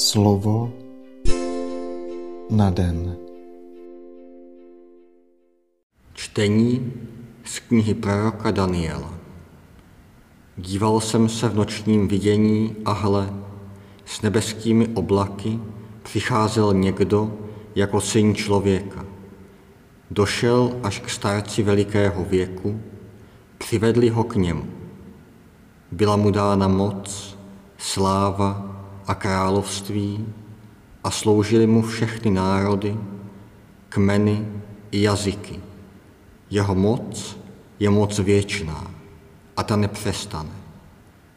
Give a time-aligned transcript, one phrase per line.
[0.00, 0.72] Slovo
[2.50, 3.16] na den.
[6.14, 6.92] Čtení
[7.44, 9.14] z knihy proroka Daniela.
[10.56, 13.34] Díval jsem se v nočním vidění a hle,
[14.04, 15.58] s nebeskými oblaky
[16.02, 17.38] přicházel někdo
[17.74, 19.06] jako syn člověka.
[20.10, 22.80] Došel až k starci velikého věku,
[23.58, 24.64] přivedli ho k němu.
[25.92, 27.38] Byla mu dána moc,
[27.78, 28.79] sláva
[29.10, 30.26] a království
[31.04, 32.96] a sloužili mu všechny národy,
[33.88, 34.46] kmeny
[34.90, 35.60] i jazyky.
[36.50, 37.38] Jeho moc
[37.78, 38.90] je moc věčná
[39.56, 40.50] a ta nepřestane.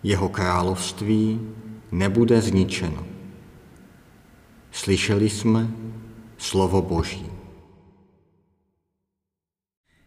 [0.03, 1.41] Jeho království
[1.91, 3.05] nebude zničeno.
[4.71, 5.67] Slyšeli jsme
[6.37, 7.25] slovo Boží.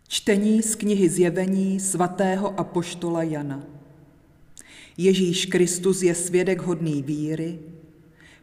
[0.08, 3.75] Čtení z knihy Zjevení svatého apoštola Jana.
[4.96, 7.58] Ježíš Kristus je svědek hodný víry,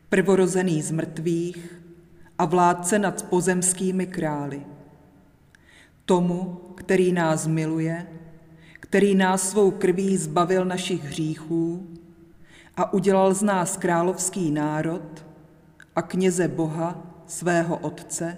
[0.09, 1.81] prvorozený z mrtvých
[2.37, 4.65] a vládce nad pozemskými krály.
[6.05, 8.07] Tomu, který nás miluje,
[8.79, 11.87] který nás svou krví zbavil našich hříchů
[12.77, 15.25] a udělal z nás královský národ
[15.95, 18.37] a kněze Boha, svého Otce,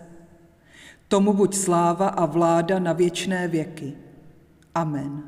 [1.08, 3.94] tomu buď sláva a vláda na věčné věky.
[4.76, 5.24] Amen.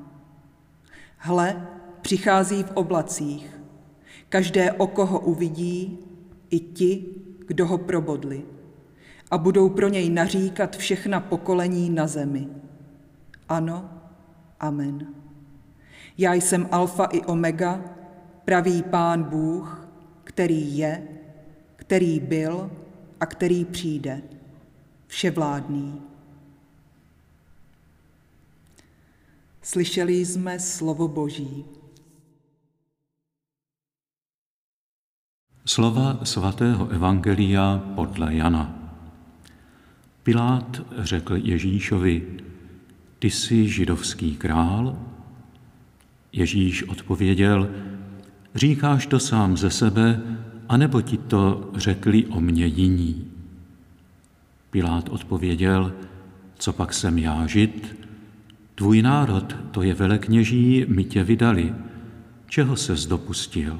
[1.18, 1.68] Hle,
[2.08, 3.60] přichází v oblacích.
[4.30, 6.00] Každé oko ho uvidí,
[6.50, 7.06] i ti,
[7.48, 8.46] kdo ho probodli.
[9.32, 12.48] A budou pro něj naříkat všechna pokolení na zemi.
[13.50, 13.90] Ano,
[14.60, 15.08] amen.
[16.18, 17.84] Já jsem alfa i omega,
[18.46, 19.88] pravý pán Bůh,
[20.24, 21.08] který je,
[21.76, 22.72] který byl
[23.20, 24.22] a který přijde,
[25.08, 26.02] vševládný.
[29.62, 31.66] Slyšeli jsme slovo Boží.
[35.68, 38.72] Slova svatého Evangelia podle Jana.
[40.24, 42.24] Pilát řekl Ježíšovi,
[43.20, 44.98] ty jsi židovský král?
[46.32, 47.70] Ježíš odpověděl,
[48.56, 50.22] říkáš to sám ze sebe,
[50.70, 53.32] anebo ti to řekli o mě jiní?
[54.70, 55.94] Pilát odpověděl,
[56.58, 58.08] co pak jsem já žid?
[58.76, 61.74] Tvůj národ, to je velekněží, mi tě vydali.
[62.50, 63.80] Čeho ses dopustil?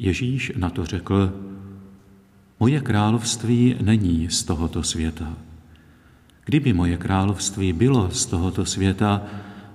[0.00, 1.32] Ježíš na to řekl,
[2.60, 5.36] moje království není z tohoto světa.
[6.44, 9.22] Kdyby moje království bylo z tohoto světa,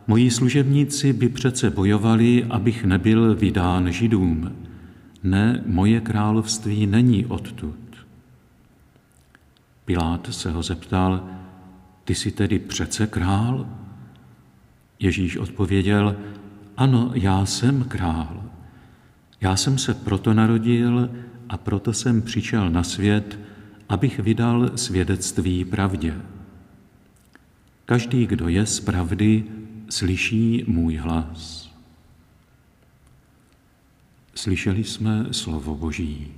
[0.07, 4.51] moji služebníci by přece bojovali, abych nebyl vydán židům.
[5.23, 7.75] Ne, moje království není odtud.
[9.85, 11.29] Pilát se ho zeptal,
[12.03, 13.69] ty jsi tedy přece král?
[14.99, 16.15] Ježíš odpověděl,
[16.77, 18.43] ano, já jsem král.
[19.45, 21.09] Já jsem se proto narodil
[21.49, 23.39] a proto jsem přišel na svět,
[23.89, 26.21] abych vydal svědectví pravdě.
[27.85, 29.43] Každý, kdo je z pravdy,
[29.89, 31.69] slyší můj hlas.
[34.35, 36.33] Slyšeli jsme slovo Boží.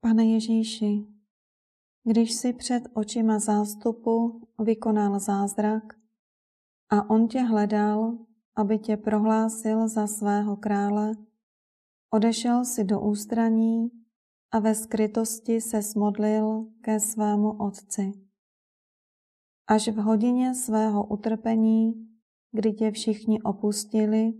[0.00, 1.15] Pane Ježíši,
[2.08, 5.94] když si před očima zástupu vykonal zázrak
[6.90, 8.18] a on tě hledal,
[8.56, 11.12] aby tě prohlásil za svého krále,
[12.10, 13.90] odešel si do ústraní
[14.50, 18.12] a ve skrytosti se smodlil ke svému otci.
[19.66, 22.08] Až v hodině svého utrpení,
[22.52, 24.34] kdy tě všichni opustili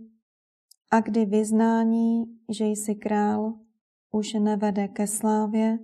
[0.91, 3.53] a kdy vyznání, že jsi král,
[4.11, 5.79] už nevede ke slávě,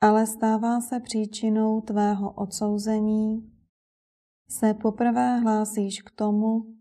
[0.00, 3.52] ale stává se příčinou tvého odsouzení,
[4.50, 6.74] se poprvé hlásíš k tomu,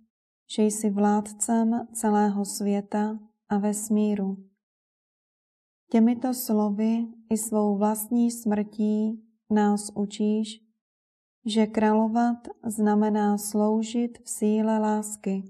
[0.56, 3.20] že jsi vládcem celého světa
[3.50, 4.38] a vesmíru.
[5.92, 10.68] Těmito slovy i svou vlastní smrtí nás učíš,
[11.46, 15.44] že královat znamená sloužit v síle lásky,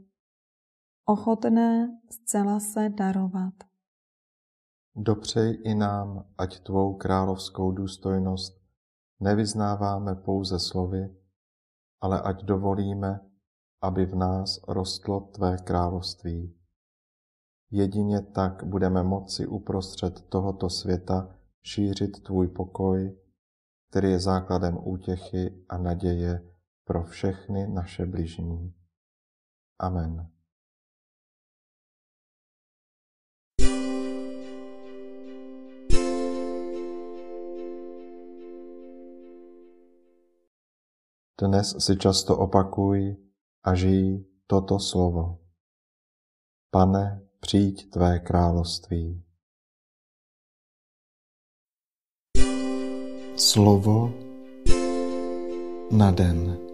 [1.05, 3.53] ochotné zcela se darovat.
[4.99, 8.61] Dopřej i nám, ať tvou královskou důstojnost
[9.19, 11.15] nevyznáváme pouze slovy,
[12.01, 13.19] ale ať dovolíme,
[13.81, 16.55] aby v nás rostlo tvé království.
[17.71, 23.17] Jedině tak budeme moci uprostřed tohoto světa šířit tvůj pokoj,
[23.89, 26.53] který je základem útěchy a naděje
[26.85, 28.73] pro všechny naše bližní.
[29.79, 30.36] Amen.
[41.37, 43.13] Dnes si často opakuj
[43.61, 45.37] a žij toto slovo.
[46.73, 49.23] Pane, přijď tvé království.
[53.37, 54.09] Slovo
[55.91, 56.66] na den.